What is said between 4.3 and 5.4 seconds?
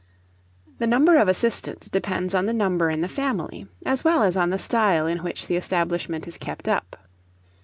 on the style in